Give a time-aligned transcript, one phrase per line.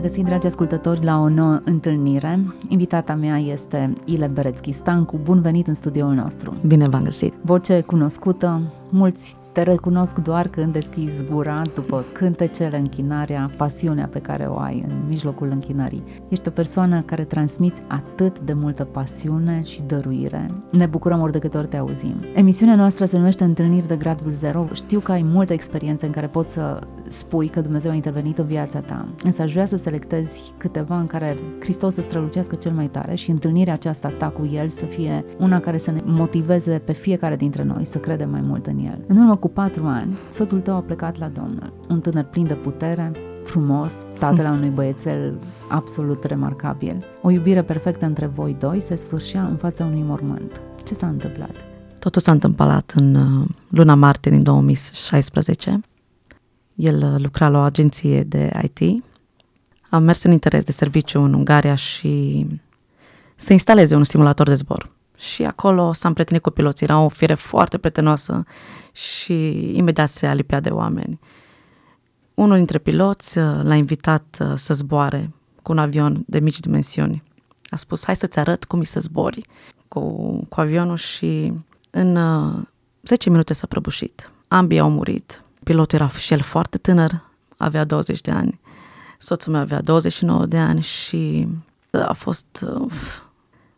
[0.00, 2.44] Regăsit, dragi ascultători, la o nouă întâlnire.
[2.68, 5.20] Invitata mea este Ile Berețchi Stancu.
[5.22, 6.56] Bun venit în studioul nostru.
[6.66, 7.34] Bine v-am găsit.
[7.42, 14.44] Voce cunoscută, mulți te recunosc doar când deschizi gura după cântecele, închinarea, pasiunea pe care
[14.44, 16.04] o ai în mijlocul închinării.
[16.28, 20.46] Ești o persoană care transmiți atât de multă pasiune și dăruire.
[20.70, 22.14] Ne bucurăm ori de câte ori te auzim.
[22.34, 24.66] Emisiunea noastră se numește Întâlniri de gradul 0.
[24.72, 26.78] Știu că ai multe experiențe în care poți să
[27.10, 31.06] spui că Dumnezeu a intervenit în viața ta, însă aș vrea să selectezi câteva în
[31.06, 35.24] care Hristos să strălucească cel mai tare și întâlnirea aceasta ta cu El să fie
[35.38, 38.98] una care să ne motiveze pe fiecare dintre noi să credem mai mult în El.
[39.06, 42.54] În urmă cu patru ani, soțul tău a plecat la Domnul, un tânăr plin de
[42.54, 43.12] putere,
[43.44, 47.04] frumos, tatăl unui băiețel absolut remarcabil.
[47.22, 50.60] O iubire perfectă între voi doi se sfârșea în fața unui mormânt.
[50.84, 51.54] Ce s-a întâmplat?
[51.98, 55.80] Totul s-a întâmplat în uh, luna martie din 2016.
[56.80, 59.04] El uh, lucra la o agenție de IT.
[59.88, 62.46] A mers în interes de serviciu în Ungaria și
[63.36, 64.90] să instaleze un simulator de zbor.
[65.16, 66.86] Și acolo s-a împrietenit cu piloții.
[66.86, 68.44] Era o fire foarte prietenoasă
[68.92, 71.18] și imediat se alipea de oameni.
[72.34, 77.22] Unul dintre piloți uh, l-a invitat să zboare cu un avion de mici dimensiuni.
[77.70, 79.46] A spus, hai să-ți arăt cum e să zbori
[79.88, 80.00] cu,
[80.48, 81.52] cu avionul și
[81.90, 82.62] în uh,
[83.02, 84.30] 10 minute s-a prăbușit.
[84.48, 85.42] Ambii au murit.
[85.70, 87.22] Pilotul era și el foarte tânăr,
[87.56, 88.60] avea 20 de ani.
[89.18, 91.48] Soțul meu avea 29 de ani și
[91.90, 92.92] a fost uh,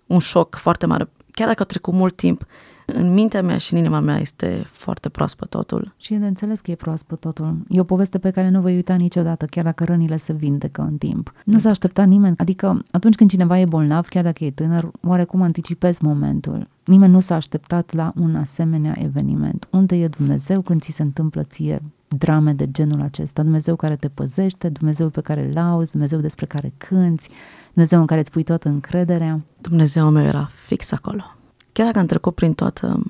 [0.06, 1.08] un șoc foarte mare.
[1.30, 2.46] Chiar dacă a trecut mult timp,
[2.86, 5.94] în mintea mea și în inima mea este foarte proaspăt totul.
[5.96, 7.56] Și e de înțeles că e proaspăt totul.
[7.68, 10.96] E o poveste pe care nu voi uita niciodată, chiar dacă rănile se vindecă în
[10.96, 11.32] timp.
[11.44, 15.42] Nu s-a așteptat nimeni, adică atunci când cineva e bolnav, chiar dacă e tânăr, oarecum
[15.42, 16.68] anticipezi momentul.
[16.84, 19.68] Nimeni nu s-a așteptat la un asemenea eveniment.
[19.70, 23.42] Unde e Dumnezeu când ți se întâmplă ție drame de genul acesta?
[23.42, 27.28] Dumnezeu care te păzește, Dumnezeu pe care îl auzi, Dumnezeu despre care cânți,
[27.72, 29.40] Dumnezeu în care îți pui toată încrederea.
[29.60, 31.22] Dumnezeu meu era fix acolo.
[31.72, 33.02] Chiar dacă am trecut prin toată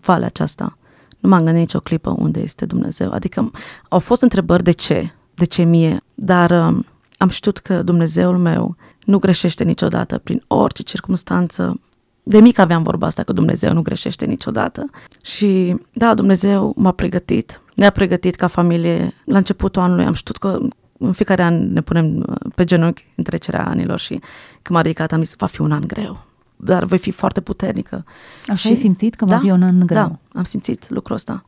[0.00, 0.78] valea aceasta,
[1.18, 3.12] nu m-am gândit nicio clipă unde este Dumnezeu.
[3.12, 3.50] Adică
[3.88, 6.84] au fost întrebări de ce, de ce mie, dar um,
[7.16, 11.80] am știut că Dumnezeul meu nu greșește niciodată prin orice circunstanță.
[12.28, 14.90] De mic aveam vorba asta că Dumnezeu nu greșește niciodată.
[15.22, 19.14] Și da, Dumnezeu m-a pregătit, ne-a pregătit ca familie.
[19.24, 20.58] La începutul anului am știut că
[20.98, 24.20] în fiecare an ne punem pe genunchi în trecerea anilor și
[24.62, 26.26] când m-a ridicat am zis, va fi un an greu
[26.60, 28.04] dar voi fi foarte puternică.
[28.46, 29.98] Așa și, ai simțit că va da, fi un an greu?
[29.98, 31.44] Da, am simțit lucrul ăsta.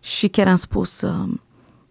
[0.00, 1.28] Și chiar am spus, uh,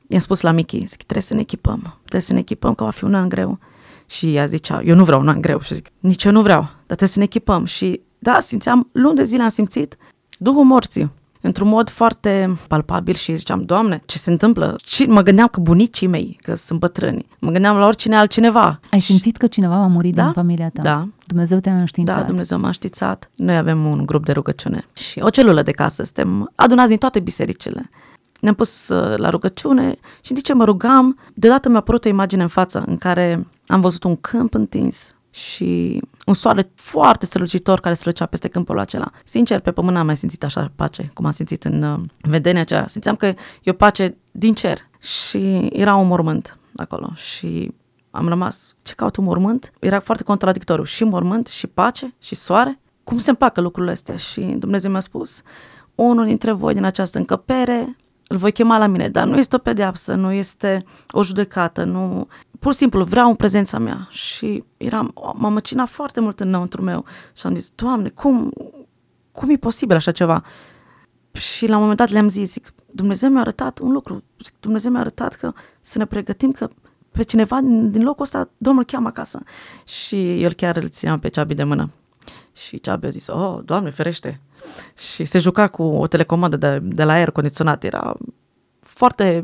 [0.08, 2.90] i-am spus la Michi, zic, trebuie să ne echipăm, trebuie să ne echipăm că va
[2.90, 3.60] fi un an greu.
[4.06, 5.60] Și ea zicea, eu nu vreau un an greu.
[5.60, 7.66] Și zic, nici eu nu vreau, dar trebuie să ne echipăm.
[7.66, 9.98] Și da, simțeam, luni de zile am simțit
[10.38, 11.12] Duhul morții
[11.42, 14.76] într-un mod foarte palpabil și ziceam, Doamne, ce se întâmplă?
[14.86, 18.80] Și mă gândeam că bunicii mei, că sunt bătrâni, mă gândeam la oricine altcineva.
[18.92, 20.24] Ai simțit că cineva a murit da?
[20.24, 20.82] din familia ta?
[20.82, 21.08] Da.
[21.26, 22.18] Dumnezeu te-a înștiințat?
[22.18, 23.30] Da, Dumnezeu m-a înștiințat.
[23.36, 26.04] Noi avem un grup de rugăciune și o celulă de casă.
[26.04, 27.90] Suntem adunați din toate bisericile.
[28.42, 32.42] Ne-am pus uh, la rugăciune și în ce mă rugam, deodată mi-a apărut o imagine
[32.42, 37.96] în față în care am văzut un câmp întins și un soare foarte strălucitor care
[37.96, 39.12] strălucea peste câmpul acela.
[39.24, 42.88] Sincer, pe pământ n-am mai simțit așa pace, cum am simțit în uh, vedenia aceea.
[42.88, 43.36] Simțeam că e
[43.70, 47.74] o pace din cer și era un mormânt acolo și
[48.12, 49.74] am rămas, ce caut un mormânt?
[49.80, 52.80] Era foarte contradictoriu, și mormânt, și pace, și soare.
[53.04, 54.16] Cum se împacă lucrurile astea?
[54.16, 55.42] Și Dumnezeu mi-a spus,
[55.96, 57.96] unul dintre voi din această încăpere
[58.28, 62.28] îl voi chema la mine, dar nu este o pedeapsă, nu este o judecată, nu...
[62.60, 67.06] Pur și simplu vreau în prezența mea și eram, m-am măcinat foarte mult înăuntru meu
[67.36, 68.52] și am zis, Doamne, cum,
[69.32, 70.44] cum e posibil așa ceva?
[71.32, 74.92] Și la un moment dat le-am zis, zic, Dumnezeu mi-a arătat un lucru, zic, Dumnezeu
[74.92, 76.70] mi-a arătat că să ne pregătim că
[77.12, 79.44] pe cineva din locul ăsta, Domnul cheamă acasă.
[79.86, 81.90] Și el chiar îl ținea pe Ceabi de mână.
[82.66, 84.42] Și Ceabi a zis, oh, Doamne, ferește,
[84.98, 87.84] și se juca cu o telecomandă de, de la aer condiționat.
[87.84, 88.14] Era
[88.80, 89.42] foarte,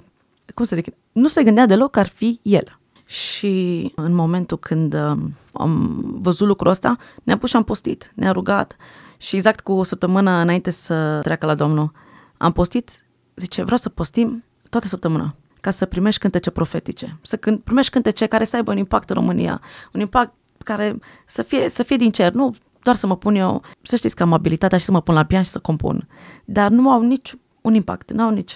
[0.53, 2.79] cum să zic, nu se gândea deloc că ar fi el.
[3.05, 8.31] Și în momentul când um, am văzut lucrul ăsta, ne-am pus și am postit, ne-a
[8.31, 8.75] rugat
[9.17, 11.91] și exact cu o săptămână înainte să treacă la Domnul,
[12.37, 13.05] am postit,
[13.35, 18.25] zice, vreau să postim toată săptămâna ca să primești cântece profetice, să când, primești cântece
[18.25, 19.61] care să aibă un impact în România,
[19.93, 20.33] un impact
[20.63, 24.15] care să fie, să fie din cer, nu doar să mă pun eu, să știți
[24.15, 26.07] că am abilitatea și să mă pun la pian și să compun.
[26.45, 28.55] Dar nu au nici un impact, nu au nici,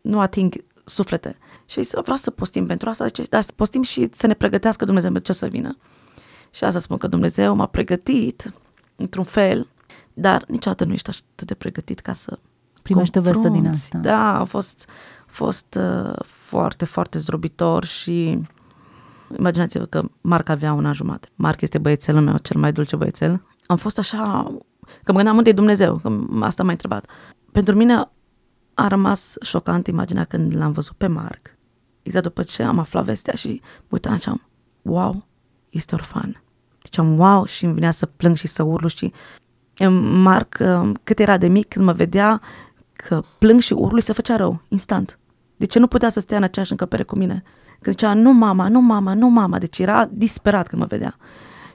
[0.00, 1.38] nu ating suflete.
[1.66, 4.84] Și să vreau să postim pentru asta, deci, dar să postim și să ne pregătească
[4.84, 5.76] Dumnezeu pentru ce o să vină.
[6.50, 8.52] Și asta spun că Dumnezeu m-a pregătit
[8.96, 9.68] într-un fel,
[10.14, 12.38] dar niciodată nu ești atât de pregătit ca să
[12.86, 13.98] Primește vestă din asta.
[13.98, 14.88] Da, a fost,
[15.26, 18.38] fost uh, foarte, foarte zdrobitor și
[19.38, 21.28] imaginați-vă că Marc avea una jumate.
[21.34, 23.42] Marc este băiețelul meu, cel mai dulce băiețel.
[23.66, 24.52] Am fost așa,
[25.02, 27.10] că mă gândeam unde e Dumnezeu, că asta m-a întrebat.
[27.52, 28.08] Pentru mine
[28.74, 31.56] a rămas șocant imaginea când l-am văzut pe Marc.
[32.02, 34.42] Exact după ce am aflat vestea și mă uitam și am,
[34.82, 35.26] wow,
[35.68, 36.42] este orfan.
[36.82, 39.12] Deci am wow și îmi venea să plâng și să urlu și
[40.00, 42.40] Marc, uh, cât era de mic, când mă vedea
[42.92, 45.18] că plâng și urlu, se făcea rău, instant.
[45.56, 47.42] De ce nu putea să stea în aceeași încăpere cu mine?
[47.80, 51.16] Când zicea, nu mama, nu mama, nu mama, deci era disperat când mă vedea.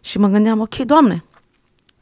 [0.02, 1.24] Și mă gândeam, ok, Doamne,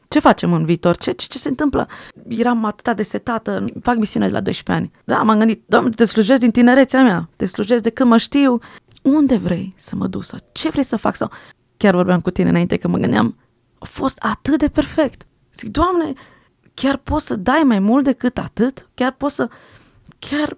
[0.08, 0.96] ce facem în viitor?
[0.96, 1.88] Ce, ce, ce se întâmplă?
[2.28, 4.90] Eram atât de setată, fac misiune de la 12 ani.
[5.04, 8.58] Da, m-am gândit, Doamne, te slujesc din tinerețea mea, te slujesc de când mă știu.
[9.02, 11.16] Unde vrei să mă duc sau ce vrei să fac?
[11.16, 11.30] Sau
[11.76, 13.36] chiar vorbeam cu tine înainte că mă gândeam,
[13.78, 15.26] a fost atât de perfect.
[15.54, 16.12] Zic, Doamne,
[16.74, 18.88] chiar poți să dai mai mult decât atât?
[18.94, 19.48] Chiar poți să...
[20.18, 20.56] Chiar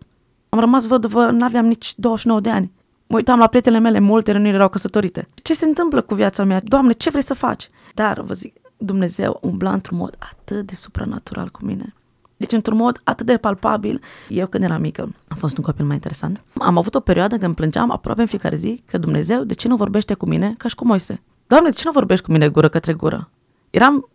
[0.48, 2.72] am rămas văduvă, n-aveam nici 29 de ani.
[3.12, 5.28] Mă uitam la prietenele mele, multe nu erau căsătorite.
[5.34, 6.60] Ce se întâmplă cu viața mea?
[6.64, 7.70] Doamne, ce vrei să faci?
[7.94, 11.94] Dar, vă zic, Dumnezeu umbla într-un mod atât de supranatural cu mine.
[12.36, 15.94] Deci, într-un mod atât de palpabil, eu când eram mică, am fost un copil mai
[15.94, 16.44] interesant.
[16.58, 19.76] Am avut o perioadă când plângeam aproape în fiecare zi că Dumnezeu, de ce nu
[19.76, 21.22] vorbește cu mine ca și cu Moise?
[21.46, 23.28] Doamne, de ce nu vorbești cu mine gură către gură?
[23.70, 24.08] Eram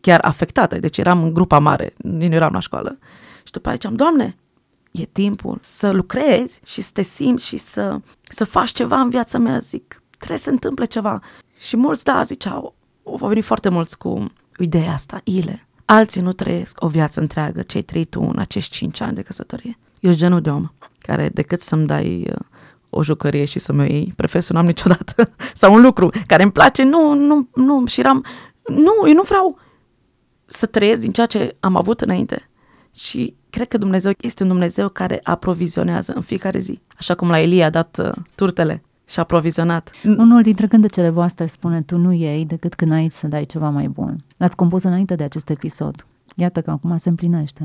[0.00, 2.98] chiar afectată, deci eram în grupa mare, nu eram la școală.
[3.44, 4.36] Și după aceea am, Doamne,
[4.92, 9.38] e timpul să lucrezi și să te simți și să, să faci ceva în viața
[9.38, 11.20] mea, zic, trebuie să întâmple ceva.
[11.58, 12.74] Și mulți, da, ziceau,
[13.04, 15.66] au venit foarte mulți cu ideea asta, ile.
[15.84, 19.78] Alții nu trăiesc o viață întreagă, cei trei tu în acești cinci ani de căsătorie.
[20.00, 20.68] Eu sunt genul de om
[20.98, 22.36] care decât să-mi dai uh,
[22.90, 26.42] o jucărie și să-mi o iei, prefer să nu am niciodată, sau un lucru care
[26.42, 28.24] îmi place, nu, nu, nu, și eram,
[28.66, 29.58] nu, eu nu vreau
[30.46, 32.50] să trăiesc din ceea ce am avut înainte.
[32.94, 36.80] Și cred că Dumnezeu este un Dumnezeu care aprovizionează în fiecare zi.
[36.98, 39.90] Așa cum la Elia a dat uh, turtele și a aprovizionat.
[40.04, 43.88] Unul dintre cântecele voastre spune, tu nu iei decât când ai să dai ceva mai
[43.88, 44.24] bun.
[44.36, 46.06] L-ați compus înainte de acest episod.
[46.36, 47.64] Iată că acum se împlinește.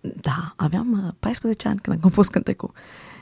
[0.00, 2.72] Da, aveam 14 uh, ani când am compus cântecul.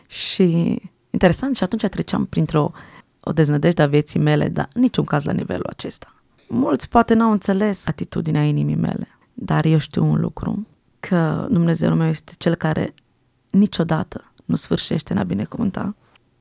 [0.07, 0.79] Și
[1.11, 2.73] interesant, și atunci treceam printr-o
[3.21, 6.15] o deznădejde a vieții mele, dar niciun caz la nivelul acesta.
[6.49, 10.67] Mulți poate n-au înțeles atitudinea inimii mele, dar eu știu un lucru,
[11.09, 12.95] că Dumnezeu meu este cel care
[13.51, 15.97] niciodată nu sfârșește în a binecuvânta.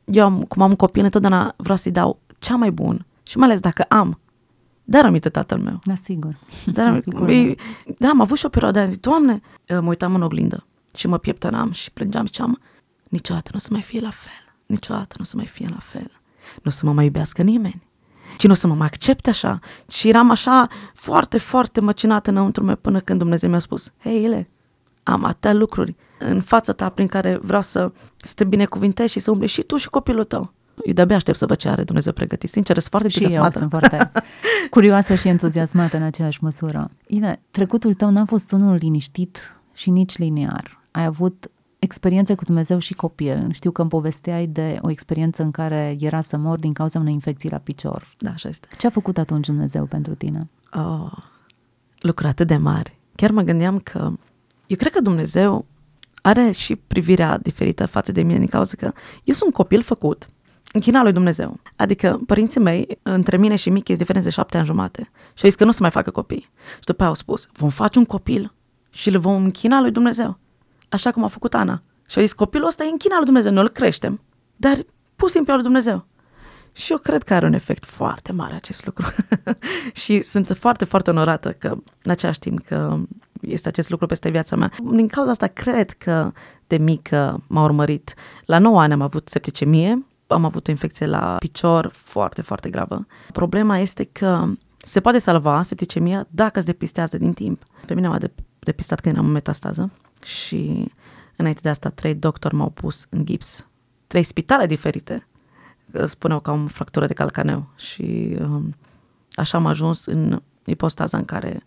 [0.05, 3.47] Eu, am, cum am un copil, întotdeauna vreau să-i dau cea mai bun și mai
[3.47, 4.19] ales dacă am,
[4.83, 5.79] dar aminte tatăl meu.
[5.83, 6.37] Da, sigur.
[6.65, 7.55] Dar, e,
[7.97, 10.65] da, am avut și o perioadă am zis, Doamne, mă uitam în oglindă
[10.95, 12.59] și mă pieptănam și plângeam și ziceam,
[13.09, 15.79] niciodată nu o să mai fie la fel, niciodată nu o să mai fie la
[15.79, 16.11] fel,
[16.55, 17.83] nu o să mă mai iubească nimeni,
[18.37, 19.59] Cine o să mă mai accepte așa?
[19.89, 24.49] Și eram așa foarte, foarte măcinată înăuntru meu până când Dumnezeu mi-a spus, hei, ele,
[25.07, 29.31] am atâtea lucruri în fața ta prin care vreau să, să te binecuvintezi și să
[29.31, 30.53] umbli și tu și copilul tău.
[30.83, 32.49] Eu de-abia aștept să văd ce are Dumnezeu pregătit.
[32.49, 34.11] Sincer, sunt foarte și eu sunt foarte
[34.69, 36.91] curioasă și entuziasmată în aceeași măsură.
[37.07, 40.79] Ine, trecutul tău n-a fost unul liniștit și nici liniar.
[40.91, 43.51] Ai avut experiențe cu Dumnezeu și copil.
[43.51, 47.13] Știu că îmi povesteai de o experiență în care era să mor din cauza unei
[47.13, 48.07] infecții la picior.
[48.17, 48.67] Da, așa este.
[48.77, 50.49] Ce a făcut atunci Dumnezeu pentru tine?
[50.73, 51.11] Oh,
[51.99, 52.99] lucruri atât de mari.
[53.15, 54.11] Chiar mă gândeam că
[54.67, 55.65] eu cred că Dumnezeu
[56.21, 58.91] are și privirea diferită față de mine din cauza că
[59.23, 60.27] eu sunt un copil făcut
[60.71, 61.59] în china lui Dumnezeu.
[61.75, 65.09] Adică părinții mei, între mine și Michi, e diferență de șapte ani jumate.
[65.11, 66.49] Și au zis că nu se mai facă copii.
[66.73, 68.53] Și după aia au spus, vom face un copil
[68.89, 70.39] și îl vom închina lui Dumnezeu
[70.89, 71.81] așa cum a făcut Ana.
[72.07, 74.21] Și a zis, copilul ăsta e în china lui Dumnezeu, noi îl creștem,
[74.55, 74.77] dar
[75.15, 76.05] pus simplu lui Dumnezeu.
[76.71, 79.05] Și eu cred că are un efect foarte mare acest lucru.
[80.03, 81.67] și sunt foarte, foarte onorată că,
[82.03, 82.99] în același timp, că
[83.47, 84.71] este acest lucru peste viața mea.
[84.91, 86.31] Din cauza asta, cred că
[86.67, 88.13] de mică m-a urmărit.
[88.45, 93.05] La 9 ani am avut septicemie, am avut o infecție la picior foarte, foarte gravă.
[93.33, 94.45] Problema este că
[94.77, 97.63] se poate salva septicemia dacă se depistează din timp.
[97.85, 98.19] Pe mine m-a
[98.59, 99.91] depistat când eram în metastază
[100.23, 100.91] și
[101.35, 103.67] înainte de asta trei doctori m-au pus în gips.
[104.07, 105.27] Trei spitale diferite
[106.05, 108.75] spuneau că am o fractură de calcaneu și um,
[109.35, 111.63] așa am ajuns în ipostaza în care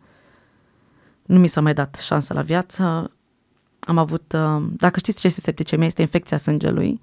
[1.28, 3.10] nu mi s-a mai dat șansă la viață.
[3.80, 7.00] Am avut, um, dacă știți ce este septicemia, este infecția sângelui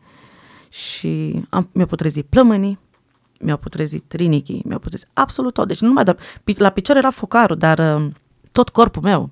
[0.70, 2.80] și am, mi-a putrezit plămânii,
[3.40, 5.68] mi-au putrezit rinichii, mi-au putrezit absolut tot.
[5.68, 6.18] Deci nu numai de,
[6.58, 8.12] la picioare era focarul, dar uh,
[8.52, 9.30] tot corpul meu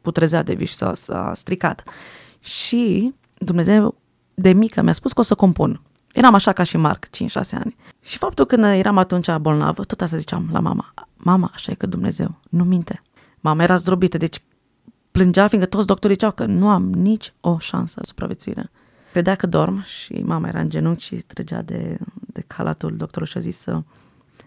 [0.00, 1.82] putrezea de vis s-a, s-a stricat.
[2.40, 3.94] Și Dumnezeu
[4.34, 5.80] de mică mi-a spus că o să compun.
[6.12, 7.10] Eram așa ca și Marc, 5-6
[7.50, 7.76] ani.
[8.02, 10.94] Și faptul că eram atunci bolnavă, tot asta ziceam la mama.
[11.16, 13.02] Mama, așa e că Dumnezeu nu minte.
[13.40, 14.42] Mama era zdrobită, deci
[15.10, 18.70] plângea, fiindcă toți doctorii ziceau că nu am nici o șansă de supraviețuire.
[19.12, 23.36] Credea că dorm și mama era în genunchi și trăgea de, de calatul doctorul și
[23.36, 23.82] a zis să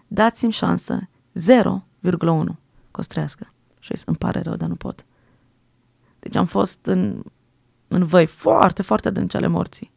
[0.06, 1.08] dați-mi șansă
[1.38, 2.56] 0,1
[2.90, 3.46] că o străiască.
[3.78, 5.04] Și a zis, îmi pare rău, dar nu pot.
[6.18, 7.22] Deci am fost în,
[7.88, 9.92] în văi foarte, foarte adânci ale morții.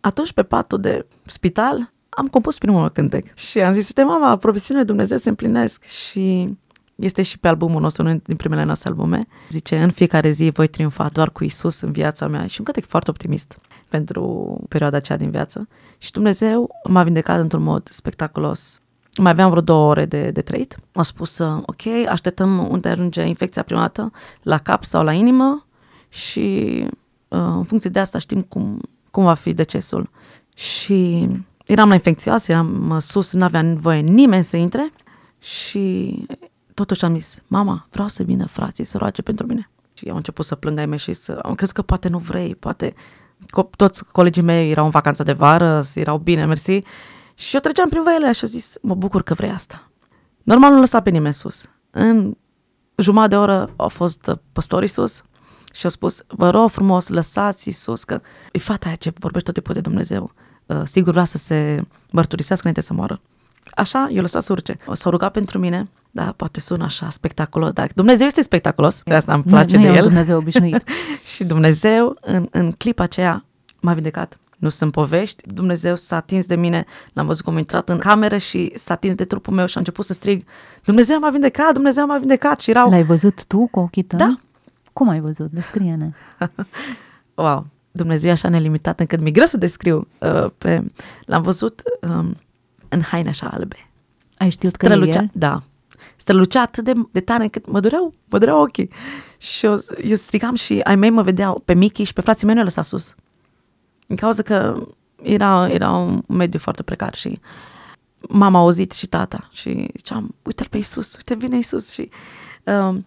[0.00, 5.16] Atunci, pe patul de spital, am compus primul cântec și am zis, mama, profesiunile Dumnezeu
[5.16, 6.56] se împlinesc și
[6.96, 9.26] este și pe albumul nostru, unul din primele noastre albume.
[9.50, 12.46] Zice, în fiecare zi voi triumfa doar cu Isus în viața mea.
[12.46, 15.68] Și un cântec foarte optimist pentru perioada aceea din viață.
[15.98, 18.80] Și Dumnezeu m-a vindecat într-un mod spectaculos.
[19.18, 20.76] Mai aveam vreo două ore de, de trăit.
[20.92, 24.10] A spus, ok, așteptăm unde ajunge infecția prima dată,
[24.42, 25.66] la cap sau la inimă
[26.08, 26.78] și
[27.28, 30.10] uh, în funcție de asta știm cum, cum va fi decesul.
[30.54, 31.28] Și
[31.66, 34.92] eram la infecțioasă, eram sus, nu avea voie nimeni să intre
[35.38, 36.26] și
[36.76, 39.70] totuși am zis, mama, vreau să vină frații să roage pentru mine.
[39.94, 42.54] Și au început să plângă ai mei și să, am crezut că poate nu vrei,
[42.54, 42.94] poate
[43.44, 46.80] co- toți colegii mei erau în vacanță de vară, erau bine, mersi.
[47.34, 49.90] Și eu treceam prin văile și au zis, mă bucur că vrei asta.
[50.42, 51.68] Normal nu lăsa pe nimeni sus.
[51.90, 52.36] În
[52.96, 55.22] jumătate de oră au fost păstorii sus
[55.72, 58.20] și au spus, vă rog frumos, lăsați sus, că
[58.52, 60.32] e fata aia ce vorbește tot timpul de Dumnezeu.
[60.66, 63.20] Uh, sigur vrea să se mărturisească înainte să moară.
[63.74, 64.76] Așa, eu lăsat să urce.
[64.86, 69.14] O să ruga pentru mine, da, poate sună așa spectaculos, dar Dumnezeu este spectaculos, de
[69.14, 70.02] asta îmi place nu, de nu el.
[70.02, 70.82] Dumnezeu obișnuit.
[71.34, 73.44] și Dumnezeu, în, în clipa aceea,
[73.80, 74.38] m-a vindecat.
[74.58, 78.36] Nu sunt povești, Dumnezeu s-a atins de mine, l-am văzut cum a intrat în cameră
[78.36, 80.44] și s-a atins de trupul meu și a început să strig,
[80.84, 82.90] Dumnezeu m-a vindecat, Dumnezeu m-a vindecat și erau...
[82.90, 84.18] L-ai văzut tu cu ochii tăi?
[84.18, 84.36] Da.
[84.92, 85.50] Cum ai văzut?
[85.50, 86.10] Descrie-ne.
[87.34, 90.08] wow, Dumnezeu e așa nelimitat încât mi-e greu să descriu.
[90.18, 90.82] Uh, pe...
[91.24, 92.36] L-am văzut um,
[92.88, 93.76] în haine așa albe.
[94.38, 95.30] Ai știut Strălucea, că e el?
[95.32, 95.62] Da.
[96.26, 98.90] Strălucea atât de, de tare încât mă dureau, mă dureau ochii.
[99.38, 102.54] Și eu, eu strigam și ai mei mă vedeau pe Michi și pe frații mei
[102.54, 103.14] nu lăsa sus.
[104.06, 104.86] În cauza că
[105.22, 107.40] era, era un mediu foarte precar și
[108.18, 112.10] mama a auzit și tata și ziceam, uite-l pe Iisus, uite vine Iisus și
[112.64, 113.06] um,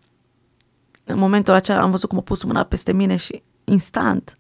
[1.06, 4.38] în momentul acela am văzut cum a pus mâna peste mine și instant,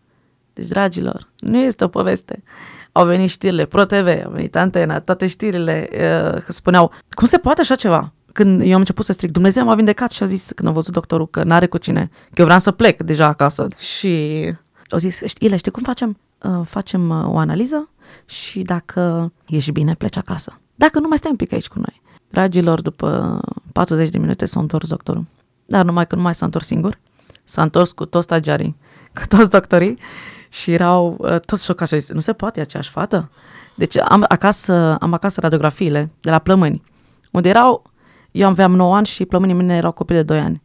[0.53, 2.43] deci dragilor, nu este o poveste,
[2.91, 5.89] au venit știrile, ProTV, au venit Antena, toate știrile
[6.35, 8.13] uh, spuneau, cum se poate așa ceva?
[8.39, 10.93] Când eu am început să strig, Dumnezeu m-a vindecat și a zis, când a văzut
[10.93, 13.67] doctorul că n-are cu cine, că eu vreau să plec deja acasă.
[13.77, 14.43] Și
[14.89, 16.17] au zis, Ile, știi cum facem?
[16.43, 17.89] Uh, facem uh, o analiză
[18.25, 20.59] și dacă ești bine, pleci acasă.
[20.75, 22.01] Dacă nu, mai stai un pic aici cu noi.
[22.29, 23.39] Dragilor, după
[23.73, 25.25] 40 de minute s-a întors doctorul.
[25.65, 26.99] Dar numai că nu mai s-a întors singur.
[27.43, 28.75] S-a întors cu toți stagiarii,
[29.19, 29.99] cu toți doctorii
[30.49, 33.31] și erau uh, toți șocați și zis, nu se poate, e aceeași fată?
[33.75, 36.81] Deci am acasă, am acasă radiografiile de la plămâni,
[37.31, 37.88] unde erau,
[38.31, 40.61] eu aveam 9 ani și plămânii mine erau copii de 2 ani.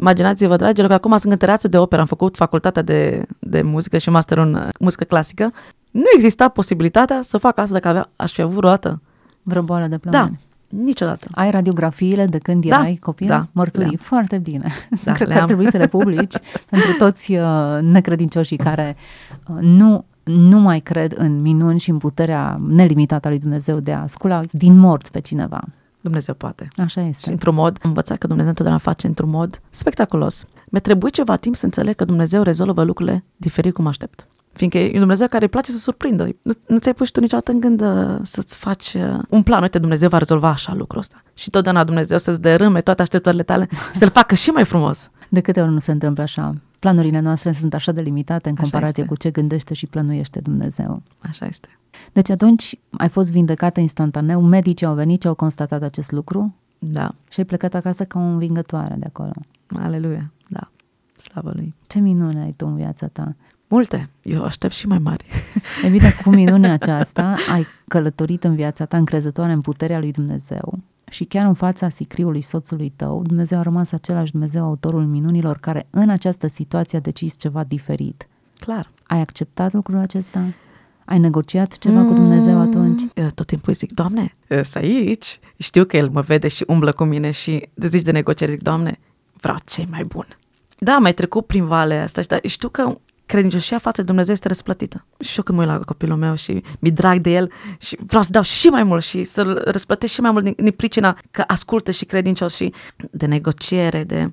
[0.00, 4.10] Imaginați-vă, dragilor, că acum sunt cântăreață de operă, am făcut facultatea de, de muzică și
[4.10, 5.52] master în uh, muzică clasică.
[5.90, 9.00] Nu exista posibilitatea să fac asta dacă avea, aș fi avut vreodată.
[9.42, 10.38] Vreo boală de plămâni.
[10.70, 11.26] Da, niciodată.
[11.34, 13.26] Ai radiografiile de când Da, erai copil?
[13.26, 13.86] da, Mărturii.
[13.86, 13.96] le-am.
[14.00, 14.72] Foarte bine.
[15.04, 15.40] Da, Cred că le-am.
[15.40, 16.34] ar trebui să le publici
[16.70, 18.96] pentru toți uh, necredincioșii care
[19.48, 23.92] uh, nu nu mai cred în minuni și în puterea nelimitată a lui Dumnezeu de
[23.92, 25.60] a scula din morți pe cineva.
[26.08, 26.68] Dumnezeu poate.
[26.76, 27.30] Așa Și este.
[27.30, 30.44] într-un mod, am învățat că Dumnezeu întotdeauna face într-un mod spectaculos.
[30.68, 34.26] Mi-a trebuit ceva timp să înțeleg că Dumnezeu rezolvă lucrurile diferit cum aștept.
[34.52, 36.28] Fiindcă e un Dumnezeu care îi place să surprindă.
[36.42, 39.62] Nu, nu ți-ai pus tu niciodată în gând uh, să-ți faci uh, un plan.
[39.62, 41.22] Uite, Dumnezeu va rezolva așa lucrul ăsta.
[41.34, 45.10] Și totdeauna Dumnezeu să-ți dărâme toate așteptările tale, să-l facă și mai frumos.
[45.28, 46.54] De câte ori nu se întâmplă așa?
[46.78, 49.14] Planurile noastre sunt așa de limitate în Așa comparație este.
[49.14, 51.02] cu ce gândește și plănuiește Dumnezeu.
[51.18, 51.77] Așa este.
[52.12, 57.14] Deci atunci ai fost vindecată instantaneu, medicii au venit și au constatat acest lucru Da.
[57.30, 59.32] și ai plecat acasă ca o învingătoare de acolo.
[59.66, 60.32] Aleluia.
[60.48, 60.70] Da.
[61.16, 61.74] Slavă Lui.
[61.86, 63.34] Ce minune ai tu în viața ta!
[63.68, 64.10] Multe.
[64.22, 65.24] Eu aștept și mai mari.
[65.84, 70.78] E bine, cu minunea aceasta ai călătorit în viața ta încrezătoare în puterea lui Dumnezeu
[71.10, 75.86] și chiar în fața sicriului soțului tău, Dumnezeu a rămas același Dumnezeu, autorul minunilor, care
[75.90, 78.28] în această situație a decis ceva diferit.
[78.58, 78.90] Clar.
[79.06, 80.44] Ai acceptat lucrul acesta?
[81.08, 83.02] Ai negociat ceva cu Dumnezeu atunci?
[83.14, 85.38] Eu tot timpul îi zic, Doamne, sunt aici.
[85.56, 88.62] Știu că El mă vede și umblă cu mine și de zici de negocieri, zic,
[88.62, 88.98] Doamne,
[89.40, 90.26] vreau ce mai bun.
[90.78, 94.48] Da, mai trecut prin valea asta, și da, știu că credincioșia față de Dumnezeu este
[94.48, 95.04] răsplătită.
[95.20, 98.22] Și eu când mă uit la copilul meu și mi drag de el și vreau
[98.22, 101.44] să dau și mai mult și să-l răsplătesc și mai mult din, din pricina că
[101.46, 102.72] ascultă și credincios și
[103.10, 104.32] de negociere, de...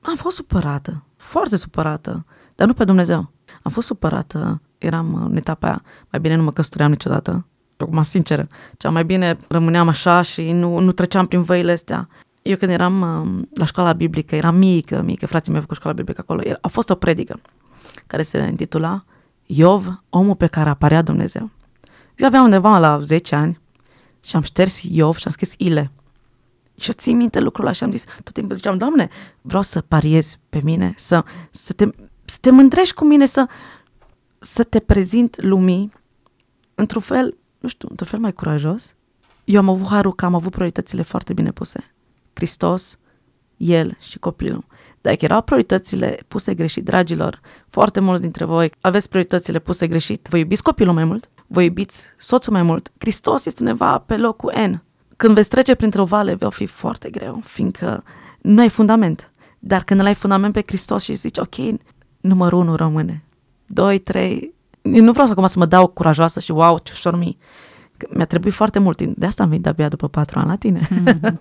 [0.00, 3.32] Am fost supărată, foarte supărată, dar nu pe Dumnezeu.
[3.62, 8.46] Am fost supărată, eram în etapa aia, mai bine nu mă căsătoream niciodată, acum sinceră,
[8.76, 12.08] cea mai bine rămâneam așa și nu, nu treceam prin văile astea.
[12.42, 15.96] Eu când eram uh, la școala biblică, eram mică, mică, frații mei au făcut școala
[15.96, 17.40] biblică acolo, a fost o predică
[18.06, 19.04] care se intitula
[19.46, 21.50] Iov, omul pe care aparea Dumnezeu.
[22.16, 23.60] Eu aveam undeva la 10 ani
[24.24, 25.90] și am șters Iov și am scris Ile.
[26.80, 29.08] Și eu țin minte lucrul ăla și am zis, tot timpul ziceam, Doamne,
[29.40, 31.84] vreau să pariezi pe mine, să, să, te,
[32.24, 33.46] să te mândrești cu mine, să,
[34.38, 35.92] să te prezint lumii
[36.74, 38.94] într-un fel, nu știu, într-un fel mai curajos.
[39.44, 41.94] Eu am avut harul că am avut prioritățile foarte bine puse.
[42.32, 42.98] Hristos,
[43.56, 44.64] el și copilul.
[45.00, 50.36] Dacă erau prioritățile puse greșit, dragilor, foarte mulți dintre voi aveți prioritățile puse greșit, vă
[50.36, 54.82] iubiți copilul mai mult, vă iubiți soțul mai mult, Hristos este undeva pe locul N.
[55.16, 58.04] Când veți trece printr-o vale, va fi foarte greu, fiindcă
[58.40, 59.32] nu ai fundament.
[59.58, 61.54] Dar când îl ai fundament pe Hristos și zici, ok,
[62.20, 63.24] numărul 1 rămâne,
[63.68, 67.38] 2, 3, nu vreau acum să mă dau curajoasă și wow, ce ușor mi
[68.10, 69.16] mi-a trebuit foarte mult timp.
[69.16, 70.80] De asta am venit abia după patru ani la tine.
[70.80, 71.32] Mm-hmm.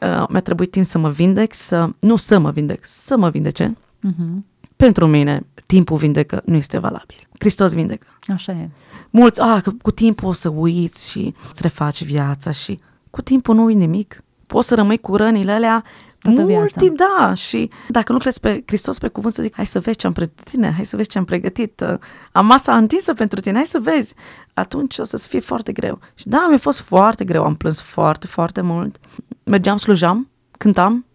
[0.00, 3.76] uh, mi-a trebuit timp să mă vindec, să, nu să mă vindec, să mă vindece.
[4.08, 4.42] Mm-hmm.
[4.76, 7.28] Pentru mine, timpul vindecă nu este valabil.
[7.38, 8.06] Hristos vindecă.
[8.26, 8.70] Așa e.
[9.10, 13.54] Mulți, a, că cu timpul o să uiți și îți refaci viața și cu timpul
[13.54, 14.24] nu ui nimic.
[14.46, 15.84] Poți să rămâi cu rănile alea
[16.22, 16.80] Toată mult viața.
[16.80, 17.34] timp, da.
[17.34, 20.12] Și dacă nu crezi pe Hristos pe cuvânt, să zic, hai să vezi ce am
[20.12, 21.98] pentru tine, hai să vezi ce am pregătit, uh,
[22.32, 24.14] am masa întinsă pentru tine, hai să vezi.
[24.54, 25.98] Atunci o să-ți fie foarte greu.
[26.14, 28.96] Și da, mi-a fost foarte greu, am plâns foarte, foarte mult.
[29.44, 31.06] Mergeam, slujam, cântam,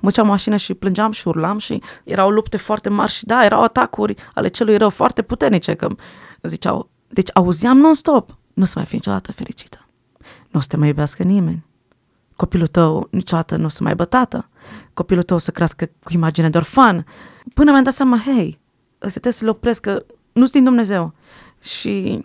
[0.00, 3.62] mă ceam mașină și plângeam și urlam și erau lupte foarte mari și da, erau
[3.62, 5.88] atacuri ale celui rău foarte puternice, că
[6.42, 9.86] ziceau, deci auzeam non-stop, nu o să mai fi niciodată fericită.
[10.50, 11.64] Nu o să te mai iubească nimeni
[12.36, 14.48] copilul tău niciodată nu o să mai aibă tată,
[14.94, 17.06] copilul tău o să crească cu imagine de orfan.
[17.54, 18.58] Până mi-am dat seama, hei,
[18.94, 21.14] ăsta trebuie să le opresc, că nu-s din Dumnezeu.
[21.60, 22.24] Și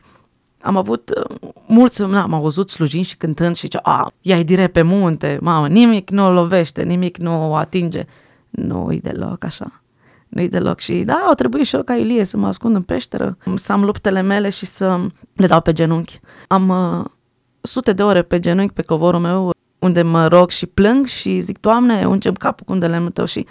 [0.61, 4.73] am avut uh, mulți, na, am auzit slujind și cântând și zicea, a, ia direct
[4.73, 8.05] pe munte, mamă, nimic nu o lovește, nimic nu o atinge.
[8.49, 9.81] Nu-i deloc așa.
[10.27, 10.79] Nu-i deloc.
[10.79, 13.83] Și da, au trebuit și eu ca Ilie să mă ascund în peșteră, să am
[13.83, 14.99] luptele mele și să
[15.33, 16.19] le dau pe genunchi.
[16.47, 17.05] Am uh,
[17.61, 21.59] sute de ore pe genunchi pe covorul meu unde mă rog și plâng și zic,
[21.59, 23.45] Doamne, ungem capul cu lemnul tău și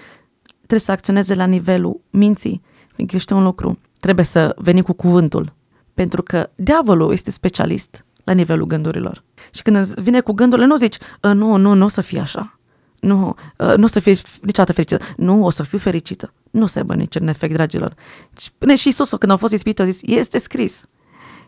[0.57, 2.63] trebuie să acționeze la nivelul minții,
[2.95, 5.53] fiindcă știu un lucru, trebuie să veni cu cuvântul,
[5.95, 9.25] pentru că diavolul este specialist la nivelul gândurilor.
[9.51, 12.59] Și când vine cu gândurile, nu zici, ă, nu, nu, nu o să fie așa.
[13.01, 15.05] Nu, ă, nu o să fie niciodată fericită.
[15.17, 16.33] Nu, o să fiu fericită.
[16.51, 17.95] Nu se aibă niciun efect, dragilor.
[18.39, 20.85] Și până și Iisus, când au fost ispit, a zis, este scris.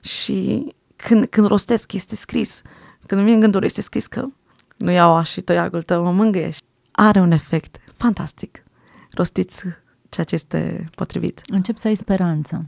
[0.00, 0.66] Și
[0.96, 2.62] când, când rostesc, este scris.
[3.06, 4.26] Când vin gânduri, este scris că
[4.78, 6.62] nu iau și tăiagul tău, mă mângâiești.
[6.90, 8.62] Are un efect fantastic.
[9.10, 9.64] Rostiți
[10.08, 11.42] ceea ce este potrivit.
[11.46, 12.66] Încep să ai speranță.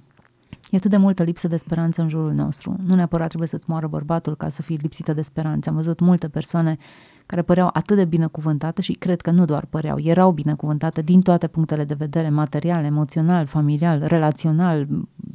[0.70, 2.76] E atât de multă lipsă de speranță în jurul nostru.
[2.86, 5.68] Nu neapărat trebuie să-ți moară bărbatul ca să fii lipsită de speranță.
[5.68, 6.78] Am văzut multe persoane
[7.26, 11.46] care păreau atât de binecuvântate și cred că nu doar păreau, erau binecuvântate din toate
[11.46, 14.86] punctele de vedere, material, emoțional, familial, relațional,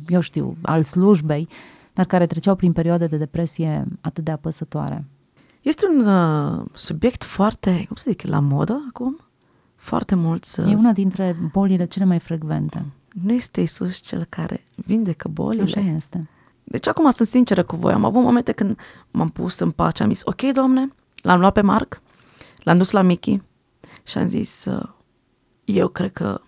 [0.07, 1.47] eu știu, al slujbei,
[1.93, 5.05] dar care treceau prin perioade de depresie atât de apăsătoare.
[5.61, 9.19] Este un uh, subiect foarte, cum să zic, la modă acum.
[9.75, 10.59] Foarte mulți...
[10.59, 12.85] Uh, e una dintre bolile cele mai frecvente.
[13.23, 15.63] Nu este Isus cel care vindecă bolile.
[15.63, 16.29] Așa este.
[16.63, 17.93] Deci acum sunt sinceră cu voi.
[17.93, 18.79] Am avut momente când
[19.11, 22.01] m-am pus în pace, am zis, ok, domne, l-am luat pe Marc,
[22.63, 23.41] l-am dus la Mickey
[24.03, 24.89] și am zis, uh,
[25.65, 26.41] eu cred că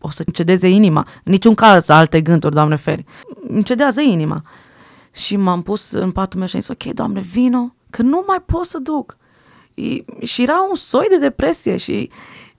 [0.00, 1.06] o să încedeze inima.
[1.24, 3.04] În niciun caz alte gânduri, Doamne feri.
[3.48, 4.42] Încedează inima.
[5.12, 8.40] Și m-am pus în patul meu și am zis, ok, Doamne, vino, că nu mai
[8.46, 9.16] pot să duc.
[9.74, 12.10] E, și era un soi de depresie și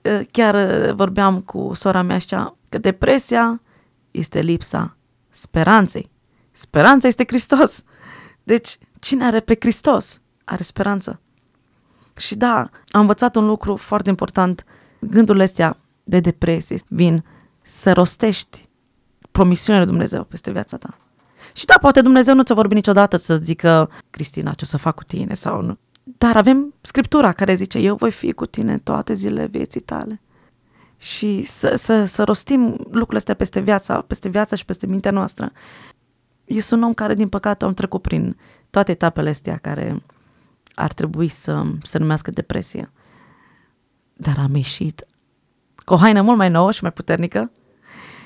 [0.02, 3.62] uh, chiar uh, vorbeam cu sora mea așa, că depresia
[4.10, 4.96] este lipsa
[5.30, 6.10] speranței.
[6.52, 7.82] Speranța este Hristos.
[8.42, 11.20] Deci, cine are pe Hristos are speranță.
[12.16, 14.64] Și da, am învățat un lucru foarte important.
[15.00, 17.24] Gândurile astea de depresie vin
[17.62, 18.68] să rostești
[19.30, 20.98] promisiunea lui Dumnezeu peste viața ta.
[21.54, 24.94] Și da, poate Dumnezeu nu ți-a vorbit niciodată să zică, Cristina, ce o să fac
[24.94, 25.78] cu tine sau nu.
[26.02, 30.20] Dar avem Scriptura care zice, eu voi fi cu tine toate zilele vieții tale.
[30.96, 35.52] Și să, să, să rostim lucrurile astea peste viața, peste viața și peste mintea noastră.
[36.44, 38.36] Eu sunt un om care, din păcate, am trecut prin
[38.70, 40.02] toate etapele astea care
[40.74, 42.90] ar trebui să se numească depresie.
[44.14, 45.06] Dar am ieșit
[45.84, 47.50] cu o haină mult mai nouă și mai puternică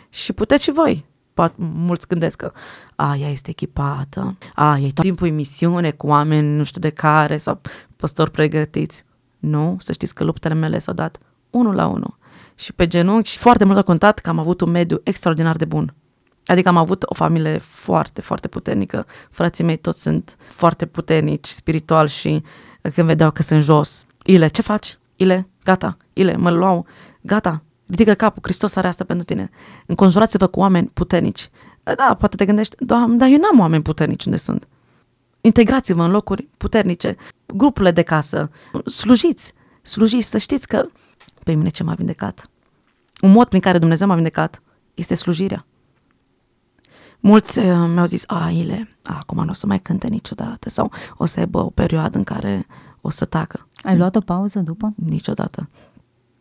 [0.09, 1.05] Și puteți și voi.
[1.35, 2.53] Poate mulți gândesc că
[2.97, 6.81] a, ea este echipată, a, ea e tot timpul în misiune cu oameni nu știu
[6.81, 7.61] de care sau
[7.97, 9.05] păstori pregătiți.
[9.39, 11.19] Nu, să știți că luptele mele s-au dat
[11.51, 12.17] unul la unul.
[12.55, 15.65] Și pe genunchi și foarte mult a contat că am avut un mediu extraordinar de
[15.65, 15.95] bun.
[16.47, 19.07] Adică am avut o familie foarte, foarte puternică.
[19.31, 22.43] Frații mei toți sunt foarte puternici, spiritual și
[22.95, 24.99] când vedeau că sunt jos, Ile, ce faci?
[25.17, 26.87] Ile, gata, Ile, mă luau,
[27.21, 29.51] gata, ridică capul, Hristos are asta pentru tine.
[29.87, 31.51] Înconjurați-vă cu oameni puternici.
[31.83, 34.69] Da, poate te gândești, Doamne, dar eu n-am oameni puternici unde sunt.
[35.41, 38.51] Integrați-vă în locuri puternice, grupurile de casă,
[38.87, 39.53] slujiți,
[39.83, 40.87] slujiți, să știți că
[41.45, 42.51] pe mine ce m-a vindecat.
[43.21, 44.63] Un mod prin care Dumnezeu m-a vindecat
[44.95, 45.67] este slujirea.
[47.21, 51.25] Mulți uh, mi-au zis, a, Ile, acum nu o să mai cânte niciodată sau o
[51.25, 52.67] să aibă o perioadă în care
[53.01, 53.69] o să tacă.
[53.83, 54.93] Ai luat o pauză după?
[54.97, 55.69] Niciodată.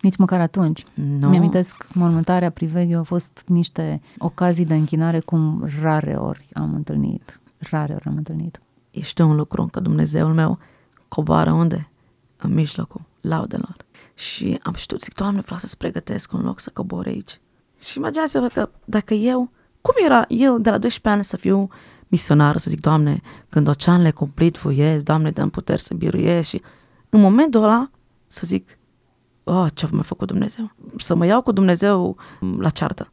[0.01, 0.85] Nici măcar atunci.
[0.93, 1.29] Nu.
[1.29, 7.39] Mi-amintesc, mormântarea Priveghe au fost niște ocazii de închinare cum rare ori am întâlnit.
[7.57, 8.61] Rare ori am întâlnit.
[8.91, 10.59] Ești un lucru că Dumnezeul meu
[11.07, 11.89] coboară unde?
[12.37, 13.75] În mijlocul laudelor.
[14.13, 17.39] Și am știut, zic, Doamne, vreau să-ți pregătesc un loc să cobor aici.
[17.79, 19.49] Și imaginați-vă că dacă eu,
[19.81, 21.69] cum era eu de la 12 ani să fiu
[22.07, 26.61] misionar, să zic, Doamne, când oceanele cumplit voiesc, Doamne, dăm puteri să biruiesc și
[27.09, 27.89] în momentul ăla
[28.27, 28.77] să zic,
[29.51, 30.71] oh, ce mi-a făcut Dumnezeu?
[30.97, 32.17] Să mă iau cu Dumnezeu
[32.57, 33.11] la ceartă.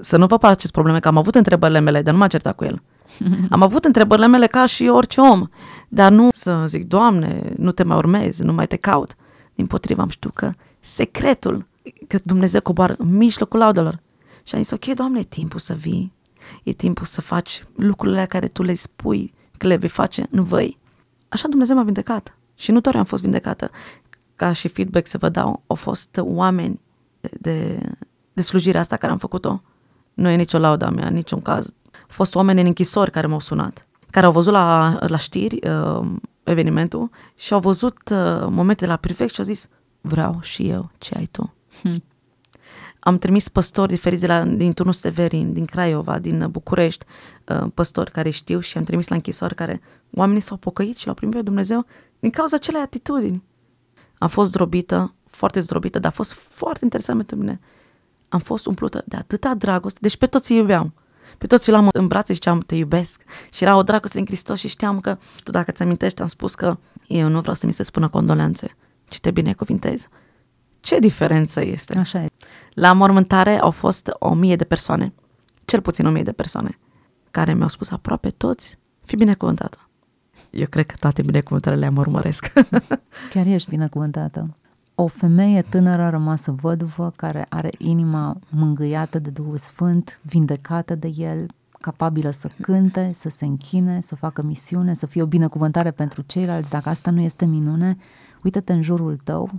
[0.00, 2.64] Să nu vă faceți probleme, că am avut întrebările mele, dar nu m-a certat cu
[2.64, 2.82] el.
[3.50, 5.46] Am avut întrebările mele ca și orice om,
[5.88, 9.16] dar nu să zic, Doamne, nu te mai urmezi, nu mai te caut.
[9.54, 11.66] Din potrivă am știut că secretul,
[12.08, 14.00] că Dumnezeu coboară în mijlocul laudelor.
[14.42, 16.12] Și am zis, ok, Doamne, e timpul să vii,
[16.62, 20.78] e timpul să faci lucrurile care Tu le spui că le vei face în văi.
[21.28, 22.34] Așa Dumnezeu m-a vindecat.
[22.54, 23.70] Și nu doar am fost vindecată,
[24.40, 26.80] ca și feedback să vă dau, au fost oameni
[27.40, 27.78] de,
[28.32, 29.62] de slujirea asta care am făcut-o.
[30.14, 31.66] Nu e nicio lauda mea, niciun caz.
[31.92, 36.06] Au fost oameni în închisori care m-au sunat, care au văzut la, la știri uh,
[36.42, 39.68] evenimentul și au văzut uh, momente de la privec și au zis,
[40.00, 41.54] vreau și eu ce ai tu.
[41.82, 42.02] Hmm.
[43.00, 47.04] Am trimis păstori diferiți de la, din turnul Severin, din Craiova, din București,
[47.48, 49.80] uh, păstori care știu și am trimis la închisori care
[50.14, 51.86] oamenii s-au pocăit și l-au primit pe Dumnezeu
[52.20, 53.48] din cauza acelei atitudini.
[54.20, 57.60] Am fost zdrobită, foarte zdrobită, dar a fost foarte interesant pentru mine.
[58.28, 60.94] Am fost umplută de atâta dragoste, deci pe toți îi iubeam.
[61.38, 63.22] Pe toți îi luam în brațe și ziceam, te iubesc.
[63.52, 66.54] Și era o dragoste în Hristos și știam că, tu dacă ți amintești, am spus
[66.54, 68.76] că eu nu vreau să mi se spună condolențe,
[69.08, 70.08] ci te binecuvintez.
[70.80, 71.98] Ce diferență este?
[71.98, 72.26] Așa e.
[72.74, 75.12] La mormântare au fost o mie de persoane,
[75.64, 76.78] cel puțin o mie de persoane,
[77.30, 79.89] care mi-au spus aproape toți, fi binecuvântată.
[80.50, 82.52] Eu cred că toate binecuvântările le-am urmăresc.
[83.32, 84.56] Chiar ești binecuvântată.
[84.94, 91.46] O femeie tânără rămasă văduvă, care are inima mângâiată de Duhul Sfânt, vindecată de El,
[91.80, 96.70] capabilă să cânte, să se închine, să facă misiune, să fie o binecuvântare pentru ceilalți.
[96.70, 97.96] Dacă asta nu este minune,
[98.42, 99.50] uită-te în jurul tău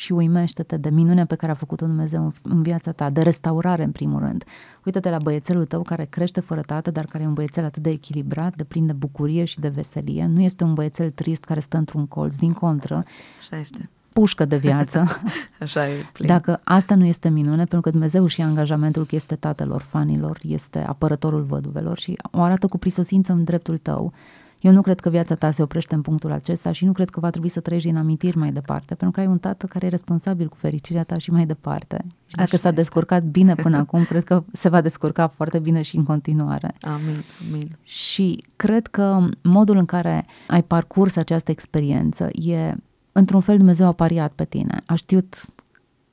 [0.00, 3.90] și uimește-te de minunea pe care a făcut-o Dumnezeu în viața ta, de restaurare în
[3.90, 4.44] primul rând.
[4.84, 7.90] Uită-te la băiețelul tău care crește fără tată, dar care e un băiețel atât de
[7.90, 10.26] echilibrat, de plin de bucurie și de veselie.
[10.26, 13.04] Nu este un băiețel trist care stă într-un colț, din contră.
[13.38, 13.90] Așa este.
[14.12, 15.06] Pușcă de viață.
[15.60, 16.02] Așa e.
[16.12, 16.26] Plin.
[16.26, 20.78] Dacă asta nu este minune, pentru că Dumnezeu și angajamentul că este tatăl orfanilor, este
[20.78, 24.12] apărătorul văduvelor și o arată cu prisosință în dreptul tău,
[24.60, 27.20] eu nu cred că viața ta se oprește în punctul acesta și nu cred că
[27.20, 29.88] va trebui să trăiești din amintiri mai departe, pentru că ai un tată care e
[29.88, 32.04] responsabil cu fericirea ta și mai departe.
[32.26, 32.80] Și dacă Așa s-a este.
[32.80, 36.74] descurcat bine până acum, cred că se va descurca foarte bine și în continuare.
[36.80, 37.76] Amin, amin.
[37.82, 42.74] Și cred că modul în care ai parcurs această experiență e
[43.12, 44.82] într-un fel Dumnezeu a pariat pe tine.
[44.86, 45.34] A știut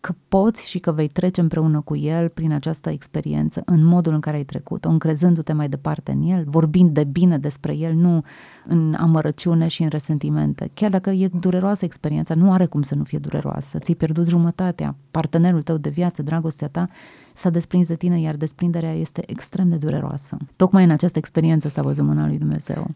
[0.07, 4.19] că poți și că vei trece împreună cu el prin această experiență, în modul în
[4.19, 8.23] care ai trecut-o, încrezându-te mai departe în el, vorbind de bine despre el, nu
[8.67, 10.69] în amărăciune și în resentimente.
[10.73, 13.79] Chiar dacă e dureroasă experiența, nu are cum să nu fie dureroasă.
[13.79, 16.87] Ți-ai pierdut jumătatea, partenerul tău de viață, dragostea ta,
[17.33, 20.37] s-a desprins de tine, iar desprinderea este extrem de dureroasă.
[20.55, 22.87] Tocmai în această experiență s-a văzut mâna lui Dumnezeu.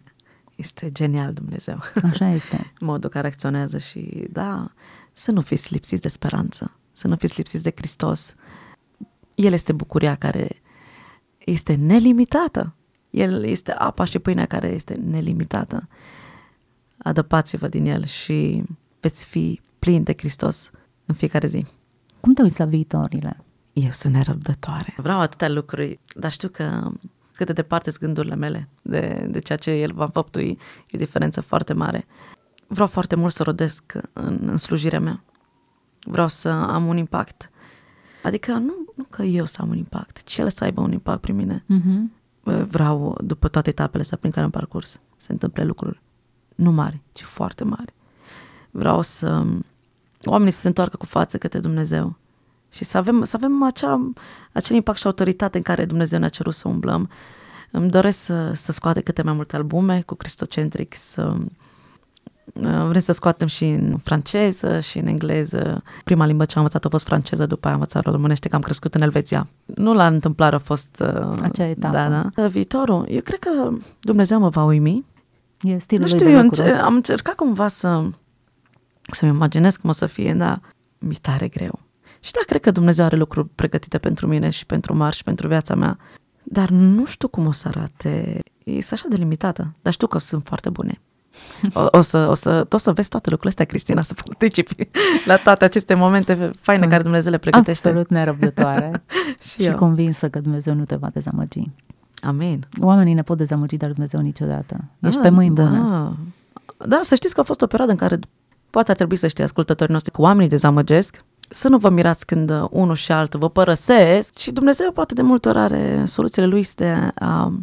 [0.56, 1.78] Este genial Dumnezeu.
[2.04, 2.72] Așa este.
[2.80, 4.72] Modul care acționează și, da,
[5.14, 6.72] să nu fiți lipsiți de speranță
[7.02, 8.36] să nu fiți lipsiți de Hristos.
[9.36, 10.62] El este bucuria care
[11.38, 12.76] este nelimitată.
[13.10, 15.88] El este apa și pâinea care este nelimitată.
[16.98, 18.64] Adăpați-vă din el și
[19.00, 20.72] veți fi plini de Hristos
[21.06, 21.66] în fiecare zi.
[22.20, 23.44] Cum te uiți la viitorile?
[23.74, 24.94] Eu sunt nerăbdătoare.
[24.98, 26.92] Vreau atâtea lucruri, dar știu că
[27.34, 30.98] cât de departe sunt gândurile mele de, de ceea ce El va făptui, e o
[30.98, 32.06] diferență foarte mare.
[32.68, 35.24] Vreau foarte mult să rodesc în, în slujirea mea
[36.04, 37.52] vreau să am un impact.
[38.24, 41.22] Adică nu, nu că eu să am un impact, ci el să aibă un impact
[41.22, 41.64] prin mine.
[41.66, 42.12] Mhm.
[42.44, 46.02] Vreau, după toate etapele astea prin care am parcurs, să întâmple lucruri
[46.56, 47.94] nu mari, ci foarte mari.
[48.72, 49.46] Vreau să
[50.24, 52.16] oamenii să se întoarcă cu față către Dumnezeu
[52.72, 54.12] și să avem, să avem acea,
[54.52, 57.10] acel impact și autoritate în care Dumnezeu ne-a cerut să umblăm.
[57.72, 61.38] Îmi doresc să, să scoate câte mai multe albume cu Cristocentric, să
[62.88, 65.84] vrem să scoatem și în franceză și în engleză.
[66.04, 68.62] Prima limbă ce am învățat a fost franceză, după aia am învățat românește, că am
[68.62, 69.48] crescut în Elveția.
[69.66, 71.04] Nu la întâmplare a fost...
[71.06, 71.94] Uh, Acea etapă.
[71.96, 72.48] Da, da.
[72.48, 75.06] Viitorul, eu cred că Dumnezeu mă va uimi.
[75.62, 76.62] E stilul Nu lui știu, de eu lucru.
[76.62, 78.04] înce- am încercat cumva să,
[79.12, 80.62] să-mi imaginez cum o să fie, dar
[81.00, 81.80] mi-e tare greu.
[82.20, 85.48] Și da, cred că Dumnezeu are lucruri pregătite pentru mine și pentru Mar și pentru
[85.48, 85.98] viața mea,
[86.44, 88.40] dar nu știu cum o să arate.
[88.64, 91.02] E așa de limitată, dar știu că sunt foarte bune.
[91.74, 94.90] O, o, să, o, să, o să vezi toate lucrurile astea, Cristina, să participi
[95.26, 97.88] la toate aceste momente faine Sunt care Dumnezeu le pregătește.
[97.88, 98.92] Absolut nerăbdătoare
[99.40, 99.76] Și și eu.
[99.76, 101.70] convinsă că Dumnezeu nu te va dezamăgi.
[102.22, 102.68] Amin.
[102.80, 104.84] Oamenii ne pot dezamăgi, dar Dumnezeu niciodată.
[105.00, 105.64] Ești Ah, pe mâini da.
[105.64, 106.12] bune.
[106.78, 108.20] Da, să știți că a fost o perioadă în care
[108.70, 112.50] poate ar trebui să știe ascultătorii noștri că oamenii dezamăgesc, să nu vă mirați când
[112.50, 116.68] uh, unul și altul vă părăsesc și Dumnezeu poate de multe ori are soluțiile lui
[116.76, 117.54] de a,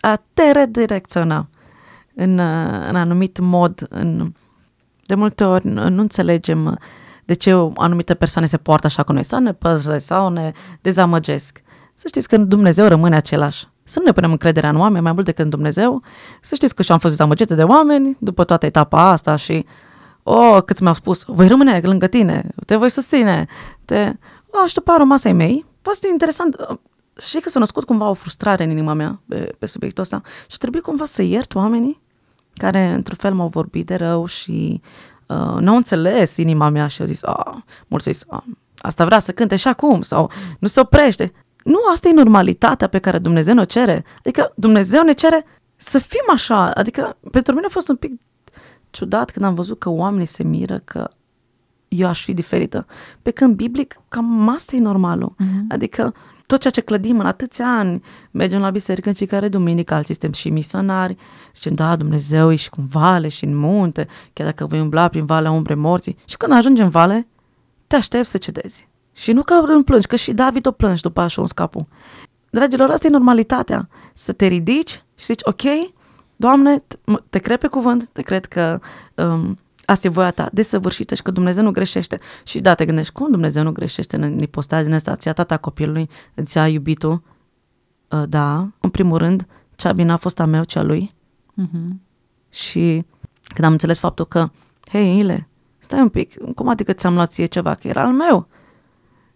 [0.00, 1.48] a te redirecționa
[2.14, 3.86] în, uh, în anumit mod.
[3.88, 4.32] În,
[5.06, 6.78] de multe ori nu nu înțelegem
[7.24, 10.52] de ce o anumite persoane se poartă așa cu noi, sau ne părăsesc, sau ne
[10.80, 11.62] dezamăgesc.
[11.94, 13.68] Să știți că Dumnezeu rămâne același.
[13.84, 16.02] Să nu ne punem încrederea în oameni mai mult decât în Dumnezeu.
[16.40, 19.66] Să știți că și eu am fost dezamăgită de oameni după toată etapa asta și
[20.22, 23.46] oh, câți mi-au spus, voi rămâne lângă tine, te voi susține.
[23.84, 24.12] Te...
[24.50, 25.64] Oh, și după aia au rămas ai mei.
[25.66, 26.56] A fost interesant.
[27.20, 30.58] Și că s-a născut cumva o frustrare în inima mea pe, pe subiectul ăsta și
[30.58, 32.00] trebuie cumva să iert oamenii
[32.54, 34.80] care într-un fel m-au vorbit de rău și
[35.26, 37.56] uh, nu au înțeles inima mea și au zis, ah,
[37.88, 38.42] mulți au zis, ah,
[38.78, 41.32] asta vrea să cânte și acum sau nu se oprește.
[41.64, 44.04] Nu, asta e normalitatea pe care Dumnezeu ne cere.
[44.18, 45.44] Adică Dumnezeu ne cere
[45.76, 46.70] să fim așa.
[46.70, 48.20] Adică pentru mine a fost un pic
[48.90, 51.10] ciudat când am văzut că oamenii se miră că
[51.88, 52.86] eu aș fi diferită.
[53.22, 55.34] Pe când biblic, cam asta e normalul.
[55.38, 55.64] Mhm.
[55.68, 56.14] Adică
[56.50, 60.32] tot ceea ce clădim în atâția ani, mergem la biserică în fiecare duminică, alții suntem
[60.32, 61.16] și misionari,
[61.54, 65.24] zicem, da, Dumnezeu e și cu vale și în munte, chiar dacă voi umbla prin
[65.24, 66.16] valea umbre morții.
[66.24, 67.26] Și când ajungi în vale,
[67.86, 68.88] te aștept să cedezi.
[69.12, 71.86] Și nu că îmi plângi, că și David o plângi după așa un scapul.
[72.50, 73.88] Dragilor, asta e normalitatea.
[74.14, 75.62] Să te ridici și zici, ok,
[76.36, 78.80] Doamne, t- mă- te cred pe cuvânt, te cred că
[79.14, 79.58] um,
[79.90, 82.18] asta e voia ta desăvârșită și că Dumnezeu nu greșește.
[82.44, 85.16] Și da, te gândești, cum Dumnezeu nu greșește în ipostaze din asta?
[85.16, 87.22] Ți-a tata copilului, îți a iubitul.
[88.08, 91.14] Uh, da, în primul rând, cea bine a fost a meu, cea lui.
[91.54, 92.00] Mhm.
[92.48, 93.04] Și
[93.42, 94.50] când am înțeles faptul că,
[94.88, 95.48] hei, Ile,
[95.78, 98.48] stai un pic, cum adică ți-am luat ție ceva, că era al meu?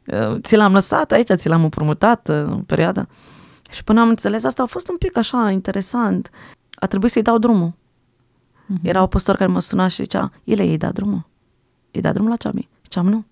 [0.07, 3.07] Uh, Ți l-am lăsat aici, ți l-am împrumutat uh, în perioada.
[3.71, 6.31] Și până am înțeles asta a fost un pic așa interesant.
[6.75, 7.73] A trebuit să-i dau drumul.
[8.67, 8.81] Mhm.
[8.83, 11.27] Era o pastor care mă suna și zicea, Ile, ei da drumul.
[11.91, 12.69] Ei da drumul la Ceabi.
[12.83, 13.25] Ziceam, nu.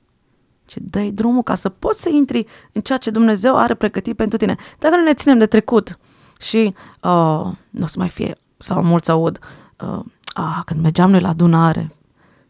[0.64, 4.36] Ce dai drumul ca să poți să intri în ceea ce Dumnezeu are pregătit pentru
[4.36, 4.56] tine.
[4.78, 5.98] Dacă nu ne ținem de trecut
[6.40, 9.38] și uh, nu o să mai fie, sau mulți aud,
[9.80, 11.92] uh, ah, când mergeam noi la adunare,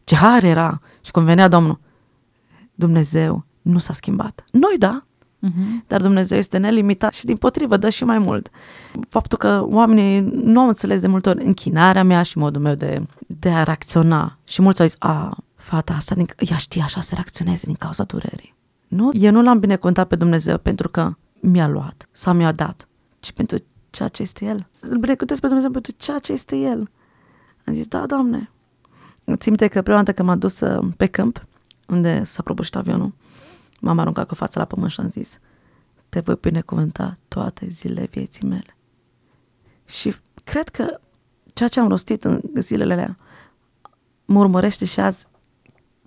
[0.04, 1.78] ce har era și când venea Domnul,
[2.74, 4.44] Dumnezeu nu s-a schimbat.
[4.50, 5.04] Noi da,
[5.44, 5.84] Mhm.
[5.86, 8.50] dar Dumnezeu este nelimitat și din potrivă dă și mai mult.
[9.08, 13.06] Faptul că oamenii nu au înțeles de multe ori închinarea mea și modul meu de,
[13.26, 14.38] de a reacționa.
[14.44, 18.04] Și mulți au zis, a, fata asta, din, ea știe așa să reacționeze din cauza
[18.04, 18.54] durerii.
[18.88, 22.88] Nu, eu nu l-am binecuvântat pe Dumnezeu pentru că mi-a luat sau mi-a dat,
[23.20, 23.56] ci pentru
[23.90, 24.66] ceea ce este El.
[24.80, 26.90] Îl binecuvântez pe Dumnezeu pentru ceea ce este El.
[27.66, 28.50] Am zis, da, Doamne.
[29.24, 31.46] Țin minte că prima dată când m-am dus uh, pe câmp,
[31.88, 33.12] unde s-a prăbușit avionul,
[33.82, 35.38] m-am aruncat cu fața la pământ și am zis,
[36.08, 38.76] te voi binecuvânta toate zilele vieții mele.
[39.84, 40.14] Și
[40.44, 41.00] cred că
[41.54, 43.16] ceea ce am rostit în zilele alea
[44.24, 45.26] mă urmărește și azi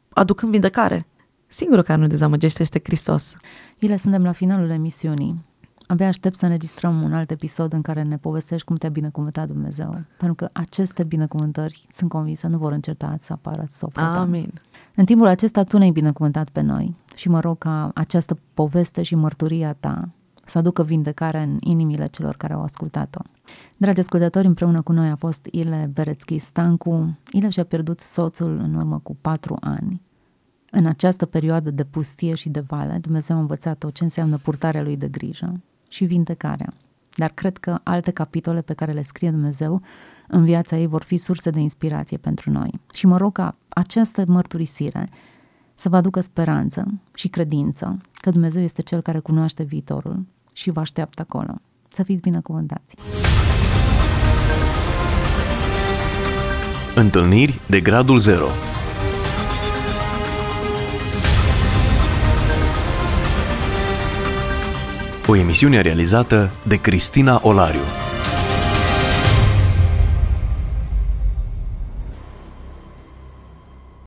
[0.10, 1.08] aducând vindecare.
[1.48, 3.36] Singurul care nu dezamăgește este Hristos.
[3.80, 5.46] Ile, suntem la finalul emisiunii.
[5.88, 10.04] Abia aștept să înregistrăm un alt episod în care ne povestești cum te-a binecuvântat Dumnezeu.
[10.18, 14.20] Pentru că aceste binecuvântări, sunt convinsă, nu vor înceta să apară sopra ta.
[14.20, 14.62] Amin.
[14.96, 19.16] În timpul acesta tu ne-ai binecuvântat pe noi și mă rog ca această poveste și
[19.16, 20.10] mărturia ta
[20.46, 23.20] să aducă vindecare în inimile celor care au ascultat-o.
[23.78, 27.18] Dragi ascultători, împreună cu noi a fost Ile Berețchi Stancu.
[27.32, 30.02] Ile și-a pierdut soțul în urmă cu patru ani.
[30.72, 34.98] În această perioadă de pustie și de vale, Dumnezeu a învățat-o ce înseamnă purtarea lui
[34.98, 36.74] de grijă și vindecarea.
[37.16, 39.82] Dar cred că alte capitole pe care le scrie Dumnezeu
[40.28, 42.80] în viața ei vor fi surse de inspirație pentru noi.
[42.94, 45.10] Și mă rog ca această mărturisire
[45.76, 50.80] să vă aducă speranță și credință că Dumnezeu este Cel care cunoaște viitorul și vă
[50.80, 51.54] așteaptă acolo.
[51.88, 52.96] Să fiți binecuvântați!
[56.96, 58.46] Întâlniri de gradul 0
[65.28, 68.05] O emisiune realizată de Cristina Olariu.